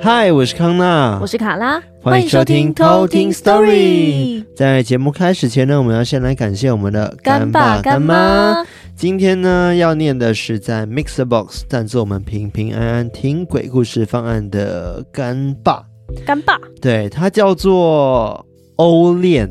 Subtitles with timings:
[0.00, 4.44] 嗨，我是康娜，我是卡拉，欢迎收听偷听 Story。
[4.54, 8.64] 在节目开始前呢，我们要先来感谢我们的干爸干妈。
[8.94, 15.86] 今天呢，要念的是在 MixerBox 赞助我们平平安安听鬼故事方案的干爸。
[16.26, 18.44] 干爸，对，他叫做
[18.76, 19.50] 欧练，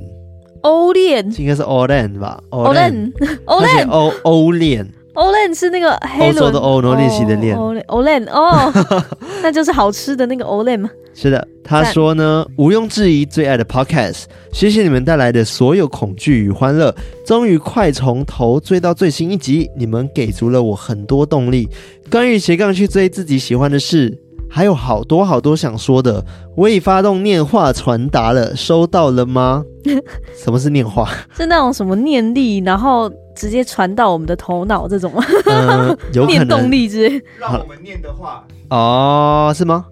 [0.64, 2.42] 欧练应该是欧练吧？
[2.50, 3.14] 欧练，
[3.46, 4.86] 欧练，欧欧练。
[5.14, 7.56] 欧练是那个黑欧洲的欧，然后练习的练。
[7.56, 8.74] 欧练，欧练哦，
[9.44, 10.90] 那就是好吃的那个欧练吗？
[11.14, 16.96] 是的，他说呢，毋庸置疑最爱的 Podcast，谢谢你们带来的所有恐惧与欢乐，
[17.28, 21.70] 终于快从头追到最新一集，你们给足了我很多动力。
[22.10, 24.18] 关于斜杠去追自己喜欢的事，
[24.54, 26.24] 还有好多好多想说的。
[26.56, 29.64] 我已发动念话传达了，收到了吗？
[30.38, 31.10] 什么是念话？
[31.36, 33.12] 是那种什么念力，然后。
[33.36, 35.12] 直接传到我们的头脑这种，
[35.48, 37.20] 呃、有可能念动力之类。
[37.40, 39.88] 让我们念的话哦，是吗？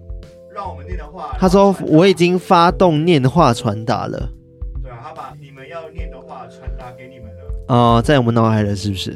[0.54, 1.36] 让我们念的话。
[1.40, 4.30] 他说我已经发动念话传达了。
[4.80, 7.42] 对啊，他把你们要念的话传达给你们了。
[7.66, 9.10] 哦，在我们脑海了，是不是？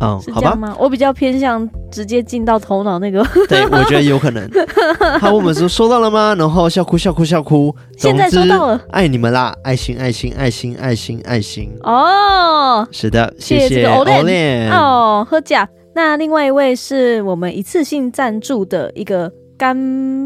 [0.00, 3.22] 嗯，好吧，我比较偏向直接进到头脑那个。
[3.48, 4.48] 对，我觉得有可能。
[5.20, 6.34] 他问我们说收到了吗？
[6.38, 7.74] 然后笑哭笑哭笑哭。
[7.98, 9.54] 现在收到了，爱你们啦！
[9.62, 11.70] 爱心爱心爱心爱心爱心。
[11.82, 14.70] 哦，是的，谢谢欧练。
[14.70, 15.68] 哦，喝假。
[15.94, 19.76] 那另外一位是我们一次性赞助的一个干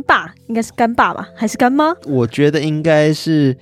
[0.03, 1.93] 爸，应该是干爸吧，还是干妈？
[2.07, 3.57] 我觉得应该是，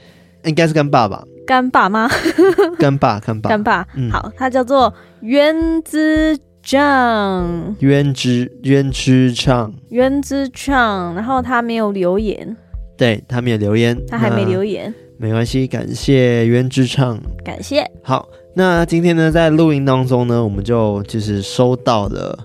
[0.45, 1.25] 应该是干爸吧。
[1.47, 2.09] 干爸吗？
[2.79, 3.87] 干爸，干爸，干爸。
[3.97, 11.15] 嗯，好，他叫做原之唱，原之原之唱，原之唱。
[11.15, 12.57] 然后他没有留言，
[12.97, 17.85] 对，他没有留言，他还没留言，没关系，感谢原之唱，感谢。
[18.03, 22.39] 好，那今天呢，在录音当中呢，我们就就是收到了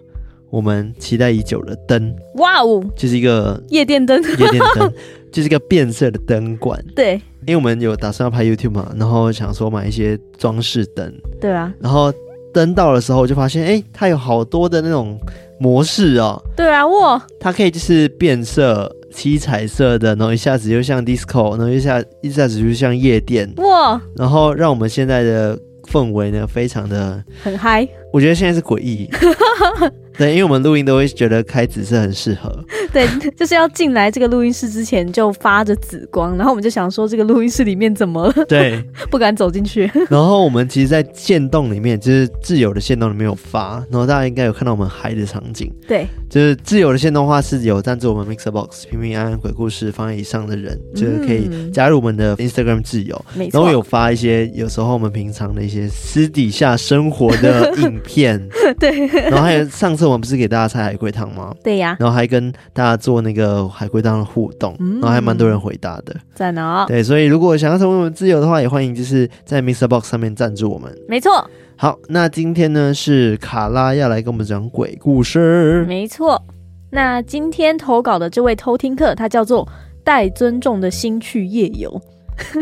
[0.50, 4.92] 我们期待已久的灯，哇哦，就是一个夜店灯，夜店灯，
[5.32, 7.22] 就是一个变色的灯管，对。
[7.48, 12.14] 因为我们有打算要拍 YouTube 嘛，然后想说买一些装饰灯，对啊，然后
[12.54, 15.18] 灯到的时候就发现，哎，它有好多的那种
[15.58, 25.58] 模式哦，对啊，哇，它可以就是变色、七彩色的，然后一下子就像 Disco，然后一下一下子就像夜店，哇，然后让我们现在的
[25.90, 29.10] 氛围呢非常的很嗨，我觉得现在是诡异。
[30.18, 32.52] 对，因为我们录音都会觉得开紫色很适合。
[32.92, 38.46] 对，就是要进来这个录音室之前就发着紫光，然后我们就想说这个录音室里面怎么了？
[38.48, 39.90] 对， 不敢走进去。
[40.10, 45.72] 然后我们其实，在线动里面，就是自由的线动里面有发，然后大家应该有看到我们嗨的场景。
[45.88, 53.24] 对，就是自由的线动的话是有赞助我们 MixerBox 平平安安鬼故事方案以上的人，就是可以加入我们的 Instagram 自由。
[53.52, 58.42] 然后有发一些有时候我们平常的一些私底下生活的影片。
[58.80, 59.06] 对。
[59.30, 60.07] 然后还有上次。
[60.08, 61.54] 我们不是给大家猜海龟汤吗？
[61.64, 66.86] 对呀，然后还跟大家做那个海龟汤的互动，嗯、然后还蛮多人回答的，赞哦！
[66.88, 70.96] 对，所以如果想要成为我们自由的话，也欢迎就是在 MixerBox 上面赞助我们。
[71.08, 71.50] 没错。
[71.76, 75.86] 好，那今天呢是卡拉要来跟我们讲鬼故事。
[75.88, 76.42] 没错。
[76.90, 79.68] 那今天投稿的这位偷听客，他叫做
[80.04, 82.02] 带尊重的心去夜游。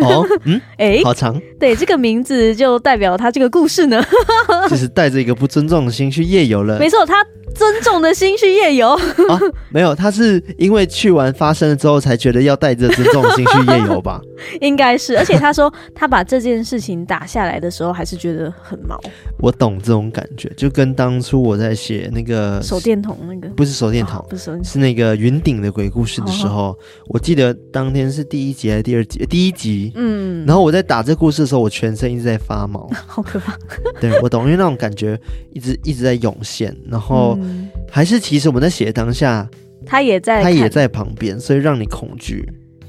[0.02, 4.04] 哦， 嗯，哎、欸，好长，对，这个名字就代表他这个故事呢，
[4.70, 6.80] 就是带着一个不尊重的心去夜游了。
[6.80, 7.26] 没错，他。
[7.54, 9.40] 尊重的心去夜游啊？
[9.70, 14.20] 没有，他是因为去完发生了之后，才觉得要带着尊重的心去夜游吧？
[14.60, 19.00] 应该是，而且他说他把这件事情打下来的时候，还是觉得很毛。
[19.40, 29.26] 我懂这种感觉，就跟当初我在写那个手电筒那个，不是手电筒，哦、不是，是那个云顶的鬼故事的时候，哦、我记得当天是第一集还是第二集？
[29.28, 29.65] 第一集，
[29.96, 33.58] 嗯，然后我在打这故事的时候，我全身一直在发毛， 好可怕。
[34.02, 35.20] 对，我懂，因为那种感觉
[35.54, 37.38] 一直一直在涌现，然后。
[37.42, 39.48] 嗯还是其实我们在写的当下，
[39.86, 42.46] 他也在，他也在旁边，所以让你恐惧。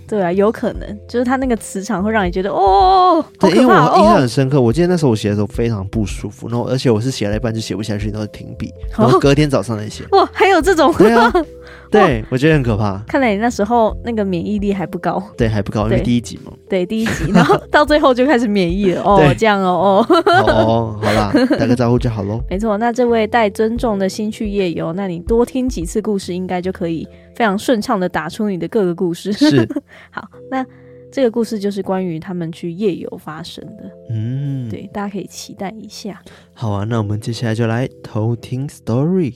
[0.09, 4.61] 对啊，有可能就是他那个磁场会让你觉得哦，对，因为我印象很深刻。
[4.61, 10.05] 我记得那时候我写的时候非常不舒服，然后而且我是写了一半就写不下去，然后停笔，然后隔天早上再写。
[10.13, 10.93] 哇，还有这种？
[10.95, 11.33] 对啊，
[11.91, 12.99] 对，我觉得很可怕。
[13.07, 15.23] 看来你那时候那个免疫力还不高。
[15.37, 16.53] 对，还不高，因为第一集嘛。
[16.69, 19.03] 对，第一集， 然后到最后就开始免疫了。
[19.03, 20.17] 哦，这样哦， 哦。
[20.47, 22.43] 哦，好啦，打个招呼就好喽。
[22.51, 27.07] 没错，那这位带尊重的心去夜游，那你多听几次故事，应该就可以。
[27.37, 29.31] 非常顺畅的打出你的各个故事。
[29.31, 29.69] 是，
[30.11, 30.65] 好，那
[31.13, 33.91] 这个故事就是关于他们去夜游发生的。
[34.09, 36.19] 嗯，对，大家可以期待一下。
[36.55, 39.35] 好啊，那我们接下来就来偷听 story。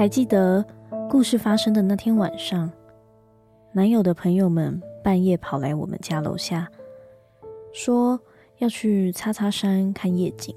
[0.00, 0.64] 还记得
[1.10, 2.72] 故事发生的那天晚上，
[3.70, 6.66] 男友的朋友们半夜跑来我们家楼下，
[7.70, 8.18] 说
[8.60, 10.56] 要去擦擦山看夜景。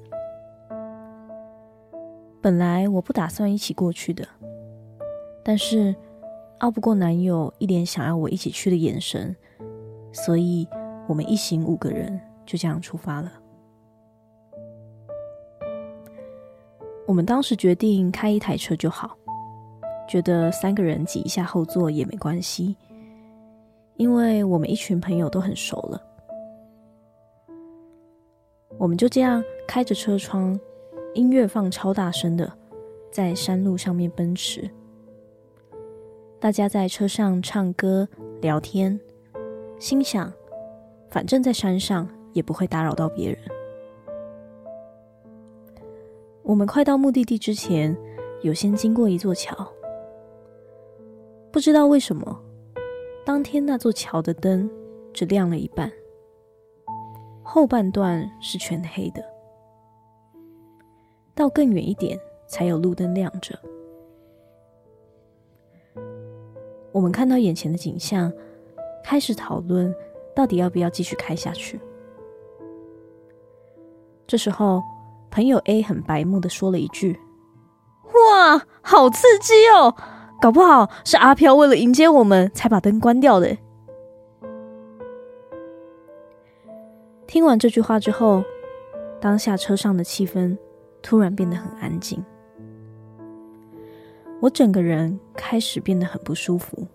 [2.42, 4.25] 本来我不打算一起过去的，
[5.44, 5.94] 但是
[6.60, 9.36] 拗不过男友一脸想要我一起去的眼神，
[10.13, 10.66] 所以
[11.06, 13.30] 我们一行五个人就这样出发了。
[17.06, 19.18] 我们当时决定开一台车就好，
[20.08, 22.76] 觉得三个人挤一下后座也没关系，
[23.96, 26.02] 因为我们一群朋友都很熟了。
[28.78, 30.60] 我们就这样开着车窗，
[31.14, 32.52] 音乐放超大声的，
[33.12, 34.70] 在山路上面奔驰。
[36.40, 38.08] 大家在车上唱歌
[38.42, 39.00] 聊天，
[39.80, 40.32] 心想，
[41.10, 43.40] 反正在山上也不会打扰到别人。
[46.42, 47.96] 我们快到目的地之前，
[48.42, 49.56] 有先经过一座桥。
[51.54, 52.42] 不知道为什么，
[53.24, 54.68] 当天那座桥的灯
[55.14, 55.92] 只亮了一半，
[57.44, 59.24] 后半段是全黑的。
[61.36, 63.56] 到更远一点，才有路灯亮着。
[66.92, 68.34] 我们看到眼前的景象，
[69.04, 69.94] 开始讨论
[70.36, 71.80] 到底要不要继续开下去。
[74.26, 74.82] 这时候。
[75.32, 77.20] 朋友 A 很白目的说了一句
[78.14, 79.96] ：“哇，好刺激哦！
[80.44, 83.57] 搞不好是阿飘为了迎接我们才把灯关掉的。”
[87.25, 88.44] 听完这句话之后，
[89.22, 90.57] 当下车上的气氛
[91.01, 92.22] 突然变得很安静，
[94.42, 96.86] 我整个人开始变得很不舒服，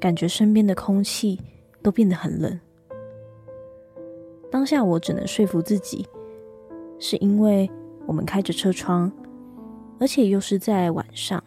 [0.00, 1.40] 感觉身边的空气
[1.84, 2.60] 都变得很冷。
[4.50, 6.04] 当下我只能说服自己。
[6.98, 7.70] 是因为
[8.06, 9.12] 我们开着车窗，
[10.00, 11.40] 而且又是在晚上，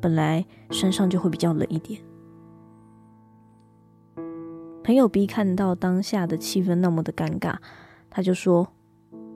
[0.00, 2.00] 本来山上就会比较冷一点。
[4.82, 7.56] 朋友 B 看到当下的气氛那么的尴尬，
[8.08, 8.66] 他就说：“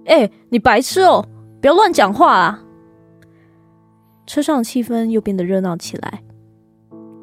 [0.06, 1.28] 哎、你白痴哦，
[1.61, 2.64] 不要乱讲话啊！”
[4.26, 6.22] 车上的气氛又变得热闹起来。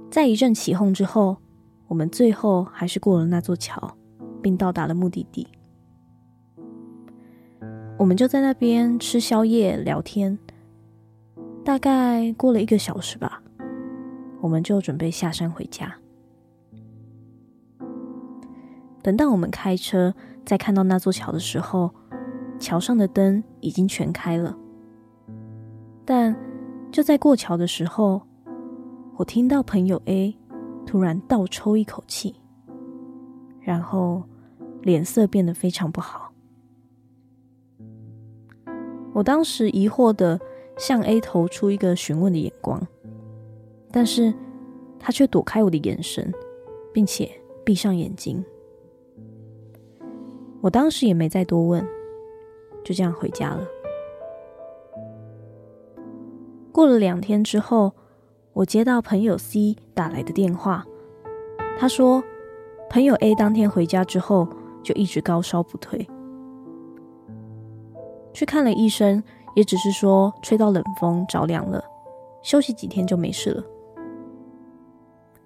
[0.09, 1.37] 在一阵起哄之后，
[1.87, 3.97] 我们最后还是过了那座桥，
[4.41, 5.47] 并到达了目的地。
[7.97, 10.37] 我们就在那边吃宵夜聊天，
[11.63, 13.41] 大概过了一个小时吧，
[14.39, 15.95] 我们就准备下山回家。
[19.03, 20.13] 等到我们开车
[20.45, 21.91] 再看到那座桥的时候，
[22.59, 24.57] 桥上的灯已经全开了。
[26.03, 26.35] 但
[26.91, 28.21] 就在过桥的时候，
[29.15, 30.35] 我听到朋友 A
[30.85, 32.35] 突然倒抽一口气，
[33.59, 34.23] 然后
[34.81, 36.33] 脸色变得非常不好。
[39.13, 40.39] 我当时疑惑的
[40.81, 42.81] 向 A 投出一个询问的眼光，
[43.91, 44.33] 但是
[44.99, 46.33] 他却躲开我的眼神，
[46.91, 47.29] 并且
[47.63, 48.43] 闭上眼睛。
[50.59, 51.87] 我当时也没再多问，
[52.83, 53.63] 就这样回家了。
[56.71, 57.93] 过了两天之后，
[58.53, 60.83] 我接到朋友 C 打来的电话，
[61.77, 62.23] 他说
[62.89, 64.47] 朋友 A 当天回家之后
[64.81, 66.09] 就一直高烧不退。
[68.33, 69.23] 去看了医生，
[69.55, 71.83] 也只是说吹到冷风着凉了，
[72.41, 73.63] 休息几天就没事了。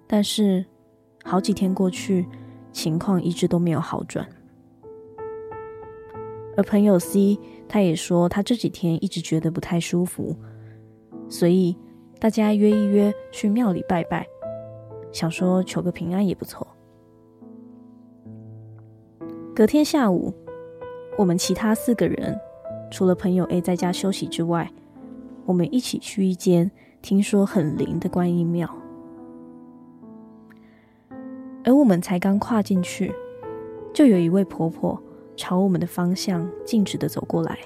[0.06, 0.64] 但是
[1.24, 2.26] 好几天过去，
[2.72, 4.26] 情况一直都没有好转。
[6.56, 10.34] 而朋友 C 他也说他这几天一直觉得不太舒服，
[11.28, 11.76] 所以
[12.18, 14.24] 大家约一约去庙里拜拜，
[15.12, 16.66] 想说求个平安也不错。
[19.54, 20.32] 隔天下午，
[21.18, 22.38] 我们其他四个人。
[22.90, 24.70] 除了朋友 A 在家休息之外，
[25.44, 26.70] 我们一起去一间
[27.02, 28.68] 听说很灵的观音庙。
[31.64, 33.12] 而我们才刚跨进去，
[33.92, 35.00] 就有一位婆婆
[35.36, 37.58] 朝我们的方向径直的走过来。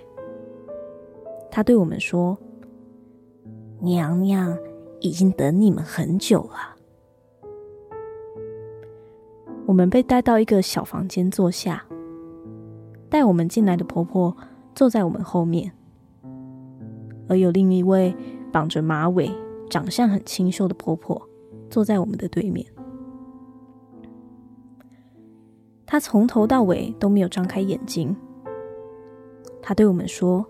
[1.51, 2.39] 她对我们说
[3.81, 4.57] ：“娘娘
[5.01, 6.77] 已经等你们很久了。”
[9.67, 11.85] 我们被带到一个小房间坐下，
[13.09, 14.35] 带我们进来的婆婆。
[14.81, 15.71] 坐在我们后面，
[17.29, 18.17] 而有另一位
[18.51, 19.31] 绑着马尾、
[19.69, 21.21] 长相很清秀的婆婆
[21.69, 22.67] 坐在我们的对面。
[25.85, 28.17] 她从头到尾都没有张开眼睛。
[29.61, 30.47] 她对我们说：“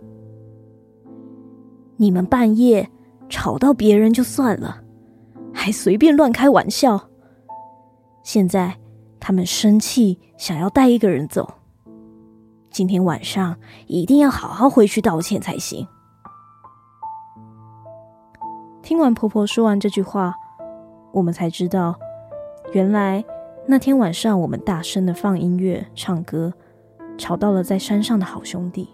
[1.98, 2.88] 你们半夜
[3.28, 4.80] 吵到别人就算了，
[5.52, 7.10] 还随便乱开玩笑。
[8.22, 8.78] 现在
[9.18, 11.54] 他们生气，想要带一个人走。”
[12.70, 15.86] 今天晚上一定要好好回去道歉才行。
[18.82, 20.34] 听完婆婆说完这句话，
[21.12, 21.98] 我们才知道，
[22.72, 23.24] 原来
[23.66, 26.52] 那天晚上我们大声的放音乐、唱歌，
[27.18, 28.88] 吵到了在山上的好兄弟。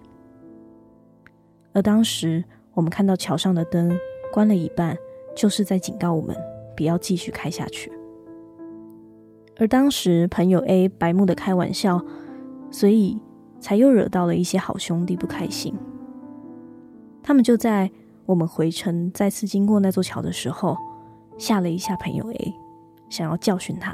[1.72, 2.42] 而当时
[2.72, 3.98] 我们看到桥上的灯
[4.32, 4.96] 关了一半，
[5.34, 6.34] 就是在警告我们
[6.74, 7.92] 不要继续开下去。
[9.58, 12.02] 而当时朋友 A 白目的开玩笑，
[12.70, 13.18] 所以
[13.66, 15.74] 才又惹到了一些好兄弟不开心。
[17.20, 17.90] 他们就在
[18.24, 20.76] 我们回程再次经过那座桥的时候，
[21.36, 22.54] 吓了一下朋友 A，
[23.10, 23.92] 想要教训他。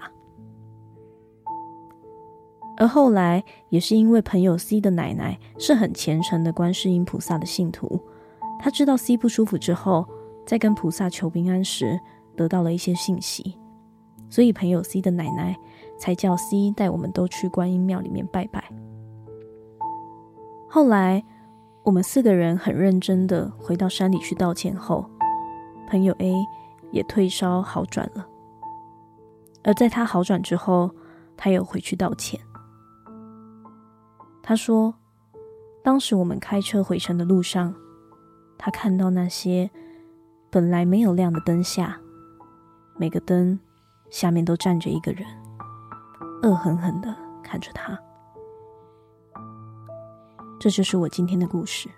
[2.76, 7.98] 而后来也是因为朋友 C 的奶奶是很虔诚的观世音菩萨的信徒，
[8.60, 10.06] 他知道 C 不舒服之后，
[10.46, 11.98] 在跟菩萨求平安时，
[12.36, 13.58] 得到了一些信息。
[14.28, 15.56] 所以朋友 C 的奶奶
[15.98, 18.62] 才叫 C 带我们都去观音庙里面拜拜。
[20.74, 21.22] 后来
[21.82, 25.04] 我们四个人很认真的回到山里去道歉后，
[25.86, 26.32] 朋友 A
[26.90, 28.26] 也退烧好转了。
[29.62, 30.90] 而在他好转之后，
[31.36, 32.40] 他又回去道歉。
[34.42, 34.94] 他说，
[35.84, 37.74] 当时我们开车回城的路上，
[38.56, 39.70] 他看到那些
[40.48, 42.00] 本来没有亮的灯下，
[42.96, 43.60] 每个灯。
[44.08, 45.26] 下面都站着一个人，
[46.42, 47.98] 恶狠狠的看着他。
[50.62, 51.88] 这就是我今天的故事。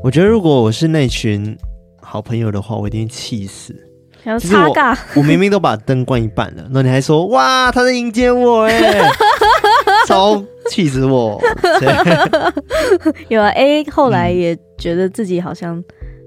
[0.00, 1.58] 我觉得，如果我是那群
[2.00, 3.74] 好朋友的话，我一定气死。
[4.22, 9.10] 然后擦尬我，我明明都把灯关一半了，那你还说哇，他在迎接我哎，
[10.06, 10.40] 超
[10.70, 11.40] 气死我！
[13.28, 15.82] 有啊，A 后来也觉得自己好像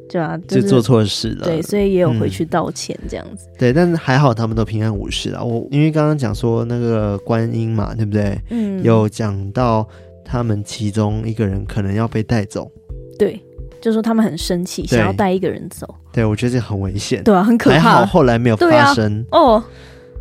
[0.09, 3.47] 对啊，就做错事了，对，所以也有回去道歉这样子。
[3.57, 5.43] 对，但是还好他们都平安无事啊。
[5.43, 8.39] 我因为刚刚讲说那个观音嘛，对不对？
[8.49, 9.87] 嗯，有讲到
[10.23, 12.71] 他们其中一个人可能要被带走，
[13.19, 13.41] 对。
[13.79, 15.87] 就说他们很生气，想要带一个人走。
[16.11, 17.23] 对，我觉得这很危险。
[17.23, 17.79] 对啊，很可怕。
[17.79, 19.23] 还好后来没有发生。
[19.29, 19.63] 啊、哦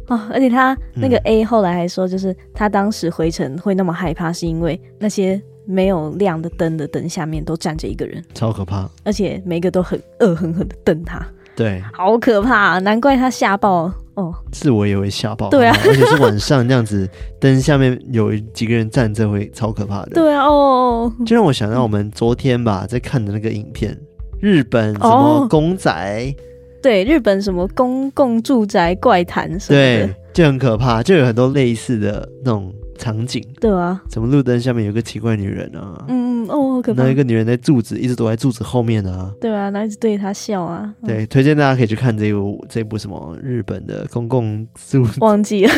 [0.09, 8.89] 哦，而且他那个 A 后来还说，就是他当时回程会那么害怕，是因为那些没有亮的灯的灯下面都站着一个人，超可怕。
[9.05, 11.21] 而且每个都很恶狠狠的瞪他。
[11.57, 14.35] 对，好可怕，难怪他吓爆哦。
[14.53, 15.49] 是我也会吓爆。
[15.49, 17.09] 对啊，而且是晚上这样子，
[17.41, 20.11] 灯下面有几个人站着，会超可怕的。
[20.15, 23.99] 对啊，哦，就让我想到我们昨天吧，在看的那个影片，
[24.39, 26.35] 日本什么公仔，哦、
[26.87, 32.73] 对，日本什么公共住宅怪谈什么的，对，就很可怕，就有很多类似的那种。
[32.99, 36.03] 场景对啊，什么路灯下面有个奇怪女人啊？
[36.09, 37.03] 嗯哦，可怕。
[37.03, 39.31] 那一个女人在柱子，一直躲在柱子后面啊。
[39.39, 40.91] 对啊，然后一直对他笑啊。
[41.05, 45.07] 对，推荐大家可以去看这部这部什么日本的公共住。
[45.21, 45.73] 忘记了，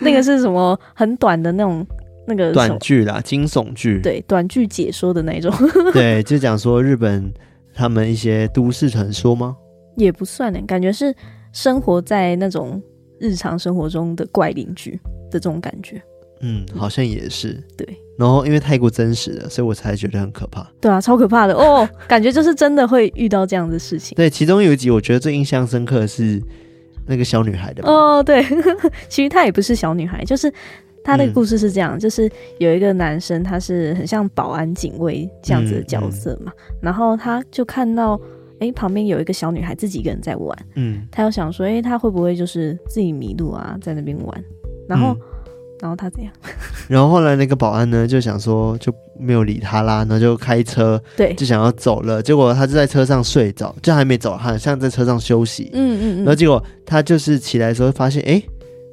[0.00, 1.86] 那个是什么很短的那种
[2.26, 4.00] 那个短剧啦，惊悚剧。
[4.00, 5.54] 对，短剧解说的那种。
[5.92, 7.32] 对，就讲说日本
[7.72, 9.56] 他们一些都市传说吗？
[9.96, 11.14] 也不算呢，感觉是
[11.52, 12.82] 生活在那种
[13.18, 14.92] 日常生活中的怪邻居
[15.30, 16.02] 的这种感觉。
[16.40, 17.86] 嗯，好像也是对。
[18.18, 20.64] 然后因为太过真实了，所以我才觉得很可怕。
[20.80, 24.14] 对啊，超可怕的哦，感觉就是真的会遇到这样的事情。
[24.14, 26.40] 对，其中有一集我觉得最印象深刻的是
[27.06, 27.82] 那个小女孩的。
[27.88, 28.44] 哦，对，
[29.08, 30.52] 其实她也不是小女孩，就是
[31.02, 38.20] 她的故事是这样，嗯、就是有一个男生，他是很像保安警卫这样子的角色嘛，嗯嗯、然后他就看到
[38.64, 44.44] 哎旁边有一个小女孩自己一个人在玩，嗯，他又想说哎他会不会就是自己迷路啊，在那边玩，
[44.88, 45.12] 然后。
[45.12, 45.20] 嗯
[45.80, 46.32] 然后他怎样？
[46.88, 52.22] 然后后来那个保安呢，就想说就没有理他啦，然后就开车，对，就想要走了。
[52.22, 55.68] 结果他就在车上睡着，就还没走，好像在车上休息。
[55.74, 56.18] 嗯嗯嗯。
[56.18, 58.42] 然后结果他就是起来的时候发现，哎，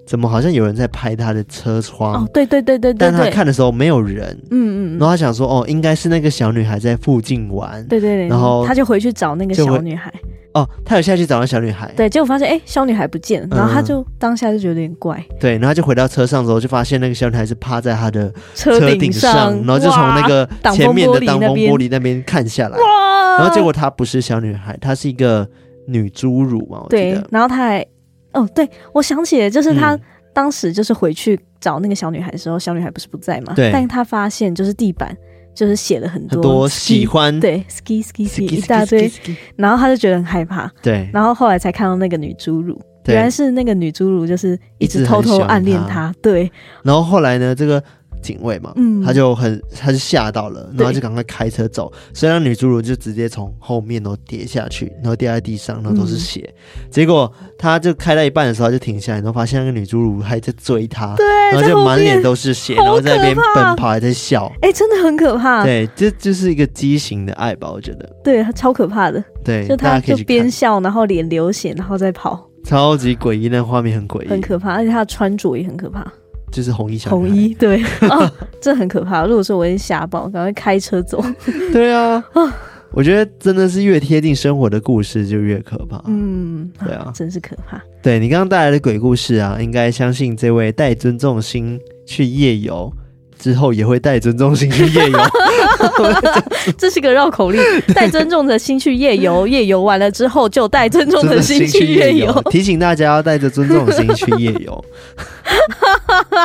[0.05, 2.23] 怎么好像有人在拍他的车窗？
[2.23, 2.97] 哦，对对对对对。
[2.97, 4.37] 但他看的时候没有人。
[4.51, 4.99] 嗯嗯。
[4.99, 7.85] 然后他想说，哦，应该是那个小女孩在附近玩。
[7.87, 8.27] 对对对。
[8.27, 10.11] 然后他就回去找那个小女孩。
[10.53, 25.47] 哦，他有下去找那小女孩，对，结果发现哎，小女孩不见了，然后他就、嗯、当下就觉得有点怪，对，然后他就回到车上之后，就发现那个小女孩是趴在他的车顶上，上然后就从那个前面的挡风玻璃那边看下来，哇，然后结果她不是小女孩，她是一个
[25.87, 27.85] 女侏儒嘛，对，然后她还，
[28.33, 29.97] 哦，对，我想起来，就是他
[30.33, 35.15] 当时就是回去找那个小女孩的时候，小女孩不是不在嘛，对，但是他发现就是地板。
[35.53, 39.11] 就是写了很多，很多喜欢，对，ski ski ski 一大堆，
[39.57, 46.49] 然后他就觉得很害怕，对，然后后来才看到那个女侏儒，原来是那个女侏儒，就是一直偷偷暗恋他，对。
[46.83, 47.83] 然后后来呢，这个
[48.21, 56.53] 警卫嘛，嗯他就很他就吓到了，然后就赶快开车走，所以让女侏儒就直接从后面都跌下去，然后跌在地上，然后都是血。
[56.77, 65.63] 嗯、结果他就开到一半的时候就停下来，然后发现那个女侏儒还在追他，对，然后就满脸都是血，然后在那边奔跑还在笑，哎、欸，真的很可怕。
[65.63, 68.07] 对，这就是一个畸形的爱吧，我觉得。
[68.23, 69.23] 对，超可怕的。
[69.43, 76.05] 对，就他就边笑，然后脸流血，然后再跑，超级诡异，那画面很诡异，很可怕，而且他的穿着也很可怕。
[76.51, 79.25] 就是红衣小红衣，对， 哦，这很可怕。
[79.25, 81.23] 如果说我会吓爆，赶快开车走。
[81.71, 82.23] 对啊，
[82.91, 86.03] 我觉得真的是越贴近生活的故事就越可怕。
[86.07, 87.81] 嗯，对啊，真是可怕。
[88.01, 92.91] 对，你刚刚带来的鬼故事啊，应该相信这位带尊重心去夜游
[93.41, 95.19] 之后，也会带尊重心去夜游。
[96.77, 97.59] 这是个绕口令，
[97.95, 102.31] 带尊重的心去夜游，夜游完了之后就带尊重的心去夜游。
[102.51, 104.85] 提醒大家要带着尊重的心去夜游。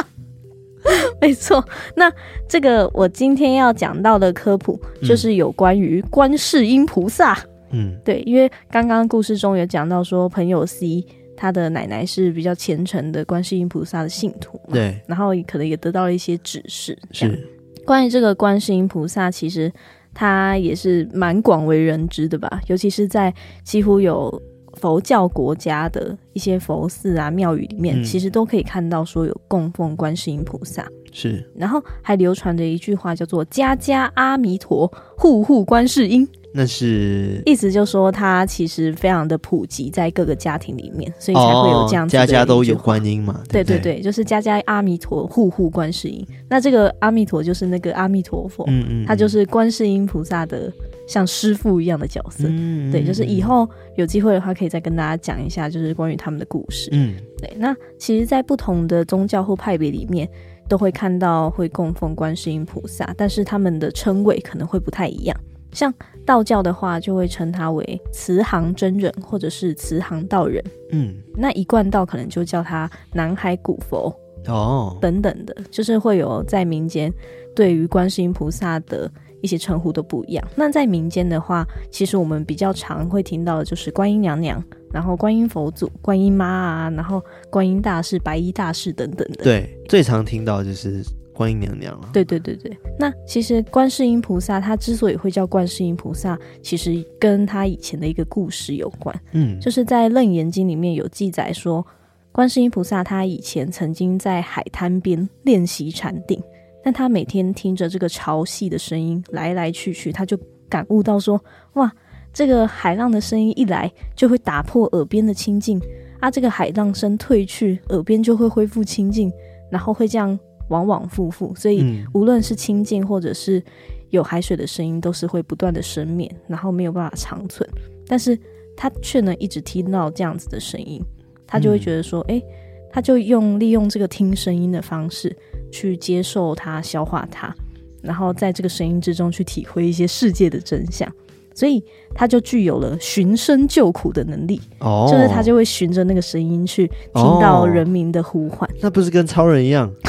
[1.21, 1.63] 没错，
[1.97, 2.11] 那
[2.49, 7.37] 这个我今天要讲到的科普，就是有关于观世音菩萨。
[7.73, 11.05] 嗯，对，因为刚刚故事中有讲到说，朋友 C
[11.37, 16.99] 他的奶奶是比较虔诚的观世音菩萨的信徒，对，然后可能也得到了一些指示。
[17.13, 17.49] 是
[17.85, 19.73] 关于这个观世音菩萨，其实
[20.13, 24.43] 他也是蛮广为人知的吧，尤其是在几乎有。
[24.77, 30.87] 佛教国家的一些佛寺啊、庙宇里面，嗯，其实都可以看到说有供奉观世音菩萨。
[31.11, 36.29] 是，然后还流传着一句话叫做“家家阿弥陀，户户观世音”。
[36.53, 42.19] 那是意思就是说，它其实非常的普及在各个家庭里面，所以才会有这样子、哦。
[42.19, 43.43] 家家都有观音嘛？
[43.49, 46.27] 对对，对对，就是家家阿弥陀，户户观世音。
[46.49, 50.73] 那这个阿弥陀就是那个阿弥陀佛，嗯嗯，他就是观世音菩萨的
[51.07, 52.45] 像师傅一样的角色。
[52.49, 56.89] 嗯，对，就是以后有机会的话，可以再跟大家讲一下，就是关于他们的故事。
[56.93, 57.53] 嗯，对。
[57.57, 60.29] 那其实，在不同的宗教或派别里面，
[60.69, 65.37] 都会看到会供奉观世音菩萨，但是他们的称谓可能会不太一样。
[65.73, 65.93] 像
[66.25, 70.65] 道教的话，就会称他为慈航真人，或者是慈航道人。
[70.91, 74.15] 嗯，那一贯道可能就叫他南海古佛
[74.47, 77.13] 哦，等等的，就是会有在民间
[77.55, 79.11] 对于观世音菩萨的
[79.47, 80.45] 一些称呼都不一样。
[80.57, 89.45] 那在民间的话，其实我们比较常会听到的就是观音娘娘，然后观音佛祖、观音妈啊，然后观音大士、白衣大士等等的。
[89.45, 91.05] 对，最常听到就是。
[91.37, 92.75] 观音娘娘了，对对对对。
[92.99, 99.15] 那其实观世音菩萨他之所以会叫观世音菩萨，其实跟他以前的一个故事有关。
[99.33, 101.87] 嗯，就是在《楞严经》里面有记载说，
[102.33, 106.43] 观世音菩萨他以前曾经在海滩边练习禅定，
[106.87, 111.93] 但他每天听着这个潮汐的声音来来去去，他就感悟到说，哇，
[112.33, 115.81] 这个海浪的声音一来就会打破耳边的清静，
[116.21, 119.33] 啊，这个海浪声退去，耳边就会恢复清静，
[119.69, 120.39] 然后会这样。
[120.69, 123.63] 往往复复，所以无论是清静或者是
[124.11, 127.69] 有海水的声音，都是会不断的生灭，然后没有办法长存。
[128.09, 128.37] 但是
[128.77, 131.01] 他却能一直听到这样子的声音，
[131.47, 132.51] 他就会觉得说，哎、嗯，
[132.97, 135.37] 他就用利用这个听声音的方式
[135.71, 137.55] 去接受它、消化它，
[138.01, 141.07] 然后在这个声音之中去体会一些世界的真相。
[141.55, 149.93] 所以他就具有了寻声救苦的能力，哦，就是他就会循着那个声音去听到人民的呼唤，那不是跟超人一样？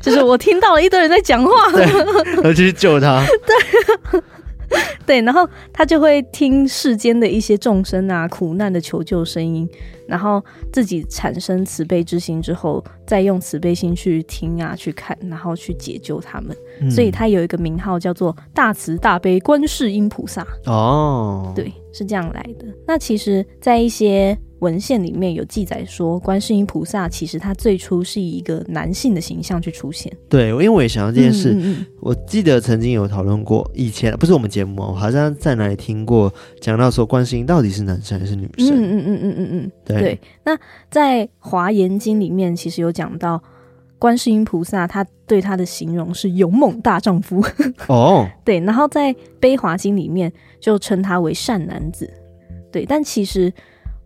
[0.00, 1.84] 就是我听到了一堆人在讲话，对，
[2.34, 3.54] 然后去救他， 对，
[5.06, 9.68] 对，然后他就会听世间的一些众生啊苦难的求救声音。
[10.06, 16.54] 然后自己产生慈悲之心之后，再用慈悲心去听啊，去看，然后去解救他们。
[16.82, 20.46] 嗯、所以他有一个名号叫做大慈大悲观世音菩萨。
[20.66, 22.66] 哦，对，是这样来的。
[22.86, 30.10] 那其实，在一些文献里面有记载说，观世音菩萨其实他最初是以一个男性的形象去出现。
[30.26, 31.52] 对，因为我也想到这件事。
[31.52, 38.68] 嗯嗯嗯，我记得曾经有讨论过，以前不是我们节目，我好像在哪里听过讲到说，观世音到底是男生还是女生？
[38.68, 40.00] 嗯嗯嗯嗯嗯嗯，对。
[40.00, 40.58] 对，那
[40.90, 43.42] 在《华严经》里面，其实有讲到
[43.98, 47.44] 观世音菩萨，他对他的形容是勇猛大丈夫。
[47.88, 52.10] 哦，对，然后在《悲华经》里面就称他为善男子。
[52.72, 53.52] 对，但其实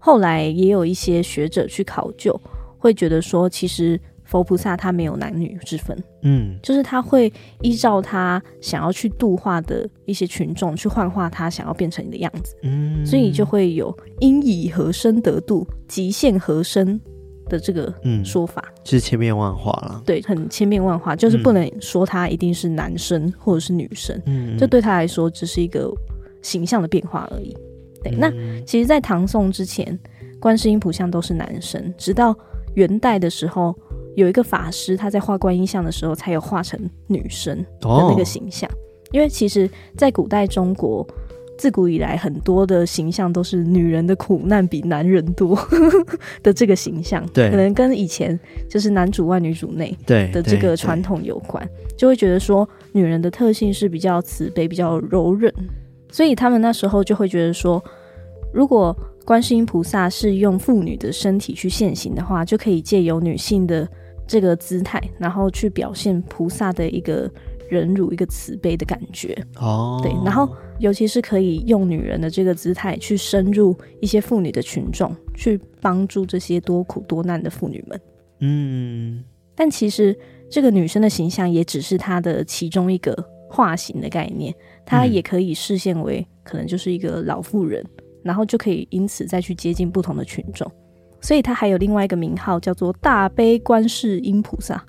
[0.09, 2.35] 后来也有一些学者去考究，
[2.79, 4.01] 会觉得说，其实。
[4.25, 17.01] 佛菩萨他没有男女之分，嗯，就是他会依照他想要去度化的一些群众去幻化他想要变成你的样子，嗯，所以就会有应以何身得度，即现何身
[17.49, 17.91] 的这个
[18.23, 25.91] 说法，就是千变万化了，对，很千变万化，就是不能说他一定是男生或者是女生，嗯，这对他来说只是一个
[26.43, 27.57] 形象的变化而已。
[28.11, 28.31] 对，那
[28.65, 29.99] 其实，在唐宋之前，
[30.41, 32.37] 观世音菩萨都是男生，直到
[32.75, 33.75] 元代的时候。
[34.17, 38.69] 有一个法师他在画观音像的时候，才有画成女生的那个形象。
[38.69, 38.75] 哦、
[39.13, 41.07] 因为其实，在古代中国，
[41.57, 45.57] 自古以来很多的形象都是女人的苦难比男人多
[46.43, 47.25] 的这个形象。
[47.33, 48.37] 对，可能跟以前
[48.69, 51.65] 就是男主外女主内对的这个传统有关，
[51.97, 55.55] 就会觉得说女人的特性是比较慈悲、比较柔韧，
[56.11, 57.81] 所以他们那时候就会觉得说，
[58.59, 58.93] 如果
[59.25, 63.89] 观世音菩萨是用妇女的身体去现形的话，就可以借由女性的
[64.27, 67.31] 这个姿态，然后去表现菩萨的一个
[67.71, 69.33] 忍辱、一个慈悲的感觉。
[69.61, 78.01] 哦，对，然后尤其是可以用女人的这个姿态去深入一些妇女的群众，去帮助这些多苦多难的妇女们。
[78.41, 79.23] 嗯，
[79.55, 80.19] 但其实
[80.51, 83.17] 这个女生的形象也只是她的其中一个
[83.49, 84.53] 化形的概念，
[84.85, 87.87] 她也可以视现为可能就是一个老妇人。
[88.23, 90.71] 然后就可以因此再去接近不同的群众，
[91.21, 94.85] 所以他还有另外一个名号叫做大悲观世音菩萨，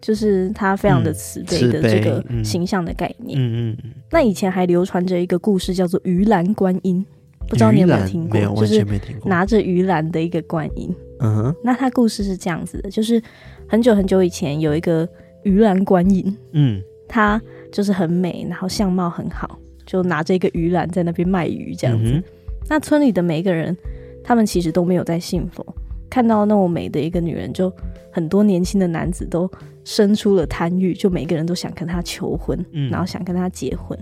[0.00, 3.38] 就是他非常的慈悲的这个形象的概念。
[3.38, 3.92] 嗯嗯，嗯。
[4.10, 7.04] 那以前还流传着一个故事叫做鱼篮观音，
[7.48, 8.34] 不知道你有没有听过？
[8.34, 9.20] 没有，完全没听过。
[9.20, 10.94] 就是拿着鱼篮的一个观音。
[11.20, 11.54] 嗯哼。
[11.62, 13.22] 那他故事是这样子的，就是
[13.68, 15.06] 很久很久以前有一个
[15.42, 22.12] 鱼篮观音，嗯，他就是很美，然后相貌很好，就拿着一个鱼篮在那边卖鱼这样子。
[22.12, 22.24] 嗯
[22.70, 23.76] 那村里的每一个人，
[24.22, 25.66] 他们其实都没有在信佛。
[26.08, 27.72] 看到那么美的一个女人，就
[28.12, 29.50] 很多年轻的男子都
[29.84, 33.98] 生出了贪欲，就每个人都想跟她求婚，嗯，然后想跟她结婚。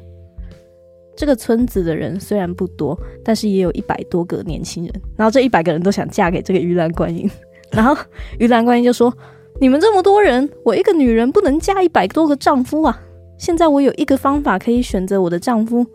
[1.16, 4.92] 这个村子的人虽然不多，但是也有一百多个年轻人。
[5.16, 7.28] 然后这一百个人都想嫁给这个鱼兰观音。
[7.72, 7.96] 然后
[8.38, 9.12] 鱼兰观音就说
[9.60, 13.02] ：“你们这么多人，我一个女人不能嫁一百多个丈夫啊！
[13.38, 15.86] 现在我有一个方法可以选择我的丈夫，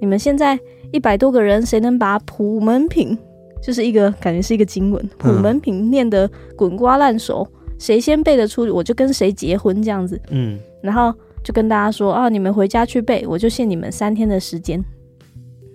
[0.00, 0.56] 你们现在。”
[0.94, 3.18] 一百多个人，谁能把普门品，
[3.60, 7.44] 就是一个感觉是一个经文，普门品念得滚瓜烂熟，
[7.80, 10.20] 谁先背得出，我就跟谁结婚这样子。
[10.30, 14.80] 嗯，然后就跟大家说啊，你们回家去背，我就限你们三天的时间。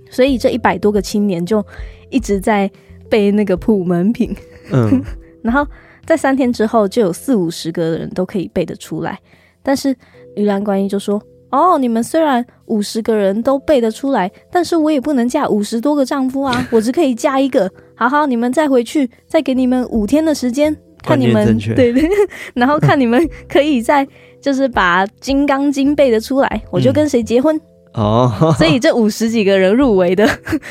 [0.10, 1.62] 所以这一百多个青年就
[2.10, 2.71] 一直在
[3.10, 4.34] 背那个普门品。
[4.71, 5.03] 嗯，
[5.43, 5.67] 然后
[6.05, 9.19] 在三天之后，就有四五十个人都可以背得出来。
[9.62, 9.93] 但是
[10.38, 11.21] 鱼篮观音就说。
[11.51, 17.69] 哦，你们虽然五十个人都背得出来，但是我也不能嫁五十多个丈夫啊， 我只可以嫁一个。
[17.95, 22.10] 好好，你们再回去，再给你们五天的时间，看你们对对，
[22.55, 24.08] 然后看你们可以再
[24.41, 27.60] 就是把《金刚经》背得出来，我就跟谁结婚。
[27.93, 30.25] 哦、嗯， 所以这五十几个人入围的，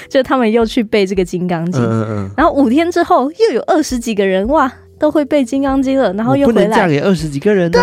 [0.08, 4.72] 就他们又去背这个《金刚经》，嗯嗯，然后五天之后又有二十几个人哇。
[4.98, 6.62] 都会背《金刚经》了，然后又回来。
[6.62, 7.70] 不能嫁给二十几个人。
[7.70, 7.80] 对，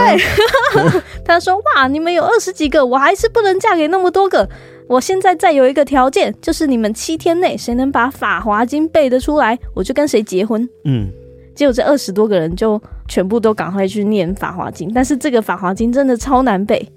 [1.24, 4.48] 他说：“哇，你们有二十几个，我还是不能嫁给那么多个。
[4.88, 11.10] 我现在再有一个条件，就是你们七天内谁能把《法华经》背得出来，我就跟谁结婚。”嗯，
[11.56, 16.88] 结果这二十多个人就全部都赶快去念《法华经》，但是这个《法华经》真的超难背。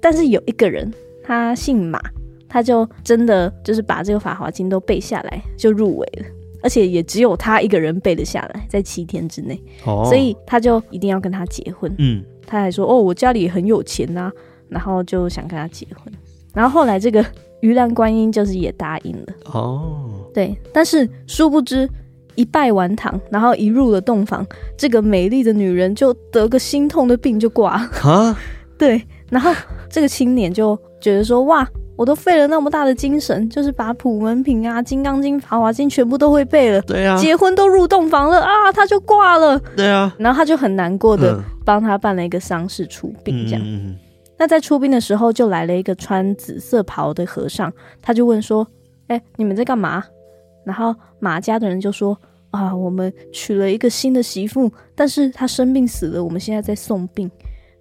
[0.00, 2.00] 但是有一个人，他姓马，
[2.48, 6.24] 他就真的就是把这个《法华经》都背下来，就入围了。
[6.62, 11.92] 而且也只有他一个人背得下来，在七天之内，哦，所以他就一定要跟他结婚。
[11.98, 14.32] 嗯，他还说：“哦，我家里很有钱呐，啊，
[14.68, 16.12] 然后就想跟他结婚。”
[16.54, 17.24] 然后后来这个
[17.60, 19.26] 鱼篮观音就是也答应了。
[19.52, 21.88] 哦，对，但是殊不知
[22.34, 27.88] 一拜完堂，然后一入了洞房，这个美丽的女人就得个心痛的病就挂。
[28.02, 28.36] 啊，
[28.78, 29.52] 对，然后
[29.88, 31.68] 这个青年就觉得说：“哇。”
[31.98, 36.80] 我都费了那么大的精神，就是把普门品啊、金刚经、法华经全部都会背了。
[36.82, 39.58] 对啊，结婚都入洞房了啊，他就挂了。
[39.76, 43.60] 对啊，然后他就很难过的帮他办了一个丧事出殡，这样。
[43.64, 43.96] 嗯。
[44.38, 48.64] 那在出殡的时候，就来了一个穿紫色袍的和尚，他就问说
[49.08, 50.04] ：“哎，你们在干嘛？”
[50.64, 52.16] 然后马家的人就说
[52.52, 57.28] ：“啊，我们娶了一个新的媳妇，但是她生病死了，我们现在在送殡。”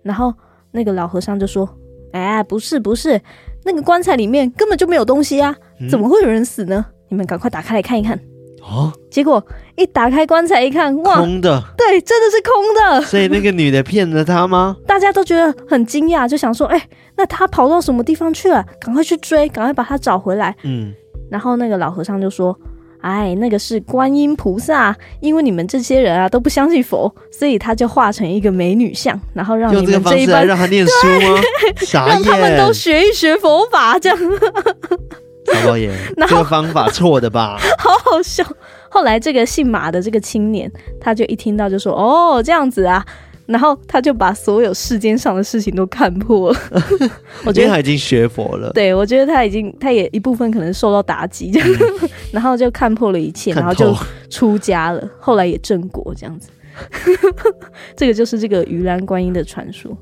[0.02, 0.34] 然后
[0.72, 1.70] 那个老和尚就说
[2.14, 3.22] ：“哎，不是，不是。”
[3.68, 5.56] 那个棺材里面根本就没有东西啊，
[5.90, 6.84] 怎么会有人死呢？
[6.88, 8.20] 嗯、你们赶快打开来看一看。
[8.62, 11.62] 哦，结果一打开棺材一看，哇，空的。
[11.78, 13.02] 对，真的是空的。
[13.06, 14.76] 所以那个女的骗了他吗？
[14.88, 18.66] 大家都觉得很惊讶，就想说，哎、欸，那他跑到什么地方去了？
[18.80, 20.56] 赶快去追，赶快把他找回来。
[20.64, 20.94] 嗯，
[21.30, 22.58] 然后那个老和尚就说。
[23.02, 31.42] 哎，那个是观音菩萨，因为你们这些人啊都不相信佛，所以他就化成一个美女像，然后让你们这一班让他念书吗？
[32.08, 34.18] 让他们都学一学佛法，这样。
[35.66, 35.90] 老爷，
[36.28, 37.58] 这个方法错的吧？
[37.80, 38.44] 好好笑。
[38.90, 43.06] 后来这个姓马的这个青年，他就一听到就说：“哦，这样子啊。”
[43.48, 46.60] 然后他就把所有世间上的事情都看破了。
[47.46, 48.72] 我觉得他已经学佛了。
[48.74, 53.96] 对，我觉得他已经，他也一部分可能受到打击，嗯、 然后就看破了一切，然后就
[54.30, 55.10] 出家了。
[55.20, 56.50] 后来也正果这样子。
[57.98, 59.98] 这个就是这个鱼兰观音的传说。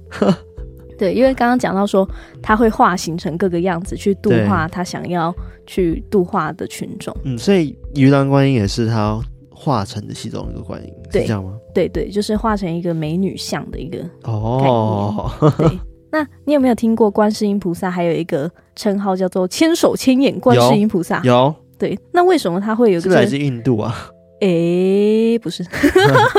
[0.98, 2.10] 对，因为刚刚讲到说，
[2.42, 5.34] 他会化形成各个样子去度化他想要
[5.66, 7.16] 去度化的群众。
[7.24, 9.22] 嗯，所以鱼兰观音也是他
[9.56, 11.58] 化成的其中一个观音，对是这样吗？
[11.74, 15.32] 对对，就是化成一个美女像的一个哦。
[15.58, 15.80] 对，
[16.12, 21.22] 那你有没有听过观世音菩萨还有一个称号叫做千手千眼观世音菩萨？
[21.24, 21.54] 有。
[21.78, 23.10] 对，那为什么他会有个？
[23.10, 24.10] 是来自印度啊？
[24.42, 25.66] 诶，不是，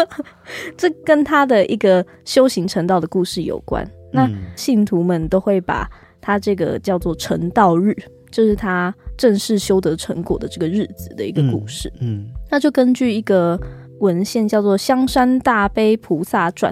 [0.76, 3.87] 这跟他的一个修行成道的故事有关。
[4.12, 5.88] 那信徒们都会把
[6.20, 7.94] 他这个叫做成道日，
[8.37, 11.90] 就是他正式修得成果的这个日子的一个故事。
[12.03, 13.59] 嗯，嗯，那就根据一个
[14.01, 16.70] 文献叫做《香山大悲菩萨传》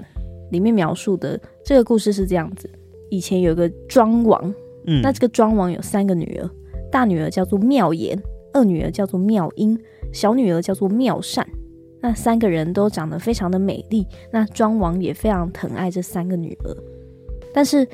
[0.51, 2.69] 里面描述的这个故事是这样子：
[3.09, 4.53] 以前有个庄王，
[4.85, 6.47] 嗯，那这个庄王有三个女儿，
[6.91, 8.15] 大女儿叫做妙言，
[8.53, 9.75] 二女儿叫做妙音，
[10.13, 11.47] 小女儿叫做妙善。
[11.99, 16.77] 那三个人都长得非常的美丽，那庄王也非常疼爱这三个女儿。
[17.51, 17.87] 但是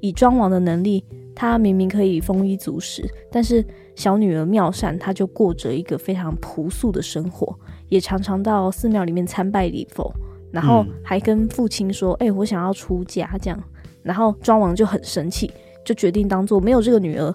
[0.00, 1.04] 以庄王的能力，
[1.38, 7.56] 他明明可以丰衣足食，但是小女儿妙善，她就过着一个非常朴素的生活，
[7.88, 10.12] 也常常到寺庙里面参拜礼佛，
[10.50, 13.62] 然后还跟父亲说：“哎、嗯欸，我想要出家。”这样，
[14.02, 15.48] 然后庄王就很生气，
[15.84, 17.32] 就决定当做没有这个女儿，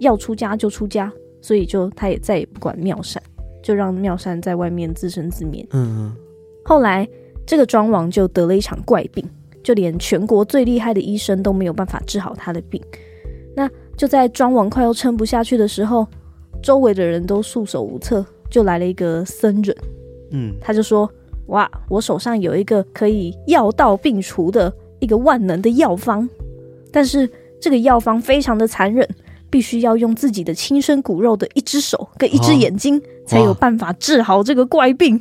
[0.00, 1.12] 要出家就出家，
[1.42, 3.22] 所以就他也再也不管妙善，
[3.62, 5.66] 就让妙善在外面自生自灭。
[5.72, 6.10] 嗯，
[6.64, 7.06] 后来
[7.46, 9.22] 这个庄王就得了一场怪病。
[9.62, 12.82] 就连全国最厉害的医生都没有办法治好他的病，
[13.54, 16.06] 那就在庄王快要撑不下去的时候，
[16.62, 19.76] 周围的人都束手无策，就来了一个僧人，
[20.30, 21.10] 嗯，他就说
[21.48, 26.28] ：“哇，我手上有一个可以药到病除的一个万能的药方，
[26.90, 27.28] 但是
[27.60, 29.06] 这个药方非常的残忍，
[29.50, 35.20] 必须要用自己的亲生骨肉的一只手跟一只眼睛，才有办法治好这个怪病。”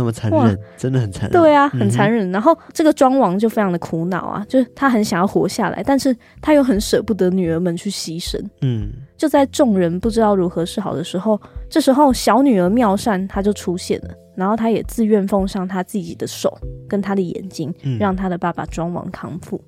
[0.00, 1.32] 那么残忍，真的很残忍。
[1.32, 2.30] 对啊，很残忍。
[2.30, 8.42] 嗯、然后这个庄王就非常的苦恼啊，就是他很想要活下来，但是他又很舍不得女儿们去牺牲。
[8.62, 16.56] 嗯，就在众人不知道如何是好的时候，这时候小女儿妙善她就出现了，然后她也自愿奉上她自己的手
[16.88, 19.62] 跟她的眼睛，嗯、让她的爸爸庄王康复，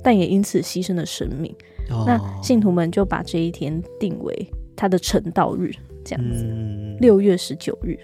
[0.00, 1.52] 但也因此牺牲了生命。
[1.90, 5.72] 哦、那信徒们就把这一天定为他的成道日，
[6.04, 6.44] 这样子，
[7.00, 7.98] 六、嗯、月十九日。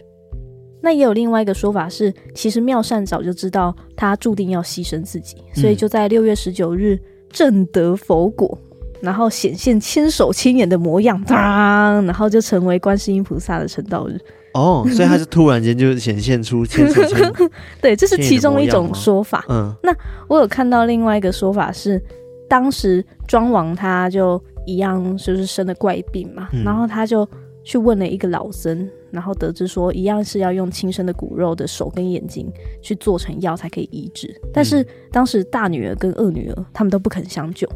[0.80, 6.98] 那也有另外一个说法是，其实妙善早就知道他注定要牺牲自己，所以就在六月十九日
[7.30, 8.56] 正得佛果，
[9.00, 14.18] 然后显现千手千眼的模样，当，然后就成为观世音菩萨的成道日。
[14.54, 17.32] 哦，所以他是突然间就显现出千手千眼，
[17.82, 19.44] 对，这是其中一种说法。
[19.48, 19.94] 嗯，那
[20.28, 22.02] 我有看到另外一个说法是，
[22.48, 27.28] 当时庄王他就一样就是生了怪病嘛，嗯、然后他就
[27.62, 28.88] 去问了一个老僧。
[29.10, 32.46] 然后得知说，一样是要用亲生的骨肉的手跟眼睛
[32.82, 37.66] 去做成药才可以医治，但是当时大女儿跟二女儿他们都不肯相救，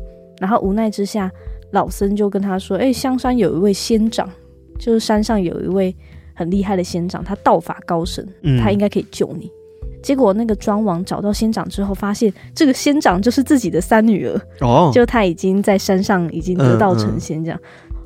[0.41, 1.31] 然后无奈之下，
[1.71, 4.29] 老僧就跟他说：“哎，香山有一位仙长，
[4.79, 5.97] 就是山上有一位
[6.35, 8.27] 很厉害的仙长，他道法高深，
[8.61, 9.51] 他应该可以救你。”
[10.03, 17.59] 结果那个庄王找到仙长之后，发现这个仙长就是自己的三女儿哦，就他已经在山上已经得道成仙这样。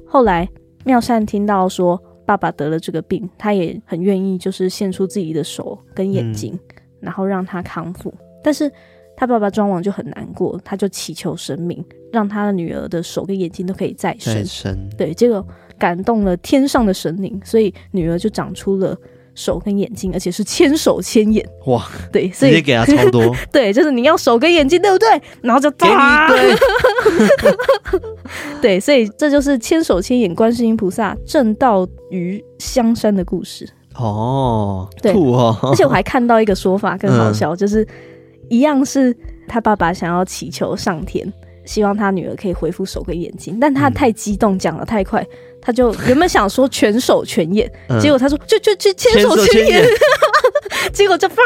[0.07, 0.49] 后来
[0.85, 2.01] 妙善听到说。
[2.27, 8.13] 爸爸得了这个病，他也很愿意，就是献出自己的手跟眼睛，嗯、然后让他康复。
[8.43, 8.71] 但是
[9.17, 14.35] 他爸爸庄王就很难过，他就祈求神明，让他的女儿的手跟眼睛都可以再生。
[14.35, 14.91] 再生。
[14.99, 15.47] 对，结果
[15.79, 18.99] 感动了天上的神灵，所以女儿就长出了
[19.37, 21.49] 手跟眼睛，而且是千手千眼。
[21.67, 23.33] 哇，对，所以直接给他超多。
[23.53, 25.09] 对，就是你要手跟眼睛，对不对？
[25.43, 25.89] 然后就对。
[28.61, 34.89] 对，所以这就是千手千眼观世音菩萨正道于香山的故事哦。
[35.01, 35.13] 对。
[35.13, 37.87] 而且我还看到一个说法更好笑，嗯、就是
[38.49, 39.15] 一样是
[39.47, 41.31] 他爸爸想要祈求上天，
[41.67, 45.27] 希望他女儿可以恢复手跟眼睛，但他太激动，讲的太快，
[45.61, 49.85] 他就原本想说全手全眼，嗯、结果他说就就就千手千眼。
[50.93, 51.37] 结果就啪，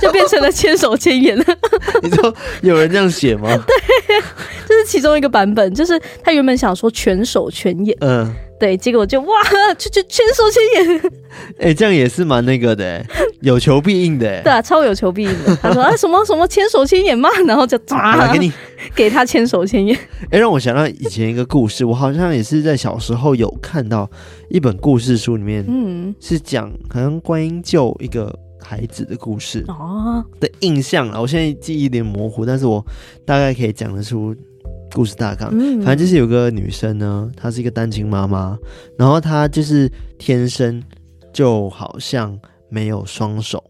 [0.00, 1.44] 就变成了千手千眼了。
[2.02, 3.48] 你说有人这样写吗？
[3.66, 4.22] 对，
[4.66, 9.26] 这是其中一个版本，就是他原本想说全手全眼，嗯，对，结果就哇，
[9.76, 11.12] 就就全手全眼。
[11.58, 13.04] 哎、欸，这样也是蛮那个的，
[13.42, 14.42] 有求必应的。
[14.42, 15.54] 对啊，超有求必应的。
[15.56, 18.52] 他说 啊，什么什么千手千眼嘛，然后就抓给你，
[18.94, 19.96] 给他千手千眼。
[20.24, 24.10] 哎、欸，让我想到以前一个故事，我好像也是在小时候有看到
[24.48, 28.34] 一本故事书里面，嗯，是讲好像观音救一个。
[28.58, 32.84] 孩子的故事哦的印象啊，我现在记忆有点模糊，但是我
[33.24, 34.34] 大概可以讲得出
[34.96, 35.50] 故事大纲。
[35.52, 38.58] 嗯，反正就是有个女生呢，她是一个单亲妈妈，
[38.96, 40.82] 然后她就是天生
[41.34, 42.38] 就好像
[42.70, 43.62] 没有双手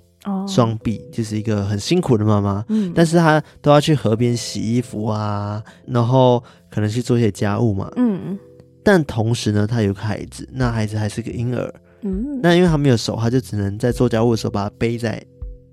[0.46, 2.64] 双臂，就是一个很辛苦的妈妈。
[2.68, 7.90] 嗯，但是她都要去河边洗衣服啊，然后可能去做一些家务嘛。
[7.96, 8.38] 嗯，
[8.84, 11.74] 但同时呢，她有个孩子，那孩子还是个婴儿。
[12.02, 15.20] 嗯，那因为她没有手，她就只能在做家务的时候把他背在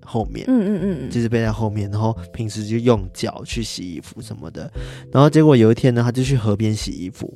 [0.06, 0.46] 后面。
[0.48, 4.72] 嗯嗯嗯，就是背在后面，然后平时就用脚去洗衣服什么的。
[5.12, 7.34] 然后结果有一天呢，他就去河边洗衣服，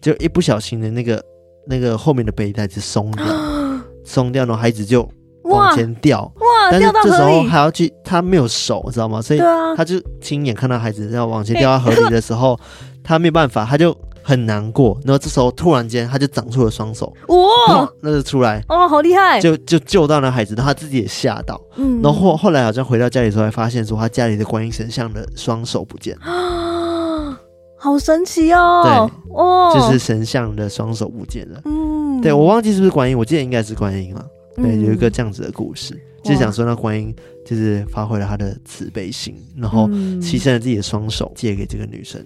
[0.00, 1.22] 就一不小心的那个
[1.66, 3.24] 那个后面的背带就松掉，
[4.04, 5.08] 松掉，然后孩子就。
[5.44, 9.22] 往前掉哇，但是这时候还要去，他没有手，知道吗？
[9.22, 9.38] 所以
[9.74, 12.58] 他就亲眼看到孩子要往前掉到河里 的时候，
[13.02, 13.96] 他没办法，他就
[14.28, 15.00] 很难过。
[15.04, 21.58] 然后这时候突然间他就长出了双手，哇， 那就出来，哦，好厉害，就就救到那孩子，然后他自己也吓到。
[21.76, 27.40] 嗯，然后后后来好像回到家里的时候，还发现说他家里的观音神像的双手不见啊，
[27.80, 28.82] 好神奇哦！
[28.84, 31.62] 对，哦，就是神像的双手不见了。
[31.64, 34.26] 嗯，对，我忘记是不是观音，我记得应该是观音了。
[34.56, 37.14] 对，有一个这样子的故事，嗯、就是想说那观音
[37.46, 39.86] 就是发挥了他的慈悲心，然后
[40.20, 42.20] 牺牲了自己的双手借给这个女生，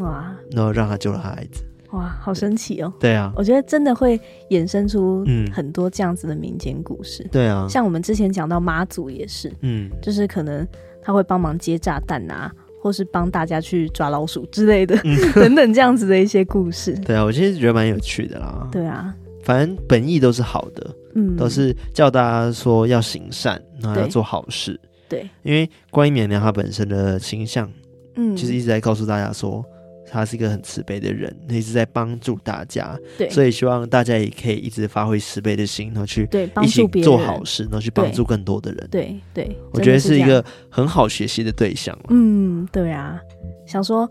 [0.00, 2.92] 哇，然后让他救了他孩子，哇，好神奇哦！
[2.98, 7.26] 对啊，我觉得真的会衍生出很多这样子的民间故事。
[7.30, 10.66] 对啊，像我们之前讲到妈祖也是，嗯，就是可能
[11.02, 16.92] 他会帮忙接炸弹啊，或是帮大家去抓老鼠之类的，嗯、 等等这样子的一些故事。
[17.04, 18.68] 对啊，我其实觉得蛮有趣的啦。
[18.70, 19.14] 对啊。
[19.42, 27.68] 反正本意都是好的，嗯，都是叫大家说要行善，然后要做好事，对，因为观音娘娘她本身的形象，
[28.16, 29.64] 嗯，其实一直在告诉大家说，
[30.10, 43.20] 她是一个很慈悲的人，一直在帮助大家，对，所以希望大家也可以一直发挥慈悲的心，然后去对一起做好事，然后去帮助更多的人，对对，我觉得是一个很好学习的对象，嗯，对啊，
[43.66, 44.10] 想说。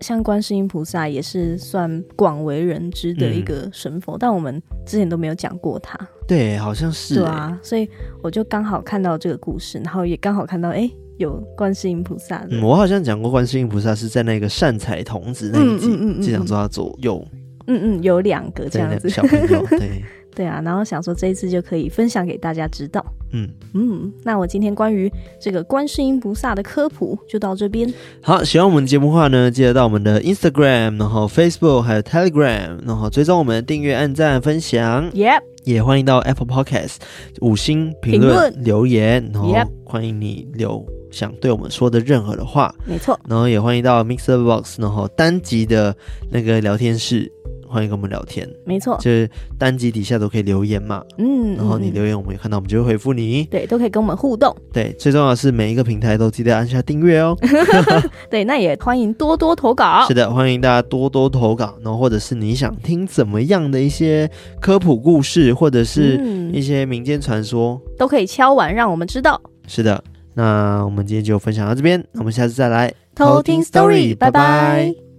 [0.00, 5.94] 像观世音菩萨也是算广为人知的一个神佛，嗯、但我们之前都没有讲过他。
[6.26, 7.16] 对，好像是。
[7.16, 7.86] 对啊，所以
[8.22, 12.44] 我就刚好看到这个故事，然后也刚好看到，哎，有观世音菩萨。
[12.50, 17.22] 嗯，我好像讲过观世音菩萨是在那个善财童子那一集，嗯嗯嗯嗯、就想说他左右。
[17.66, 20.02] 嗯嗯，有两个这样子小朋友， 对。
[20.32, 23.04] 对啊，然后想说这一次就可以分享给大家知道。
[23.32, 27.92] 嗯嗯，那我今天关于这个观世音菩萨的科普就到这边。
[28.22, 35.10] 好，喜欢我们节目的话呢，记得到我们的 Instagram，然后 Facebook 还有 Telegram，然后追踪我们的订阅、按赞、分享。
[35.10, 36.96] Yep，也欢迎到 Apple Podcast
[37.40, 39.52] 五星评论留言，然后
[39.84, 42.74] 欢迎你留想对我们说的任何的话。
[42.84, 45.94] 没错，然后也欢迎到 Mixer Box，然后单集的
[46.30, 47.30] 那个聊天室。
[47.72, 57.38] 欢迎跟我们聊天，没错，就是单集底下都可以留言嘛，嗯，然后你留言我们也看到，我们就会回复你，对，都可以跟我们互动，对，最重要的是每一个平台都记得按下订阅哦，
[58.28, 64.28] 对，那也欢迎多多投稿，是的，欢迎大家多多投稿，然后或者是你想听怎么样的一些
[64.60, 66.16] 科普故事，或者是
[66.52, 70.02] 一些民间传说，都可以敲完让我们知道，是的，
[70.34, 75.09] 那我们今天就分享到这边，那我们下次再来偷听 story，拜拜。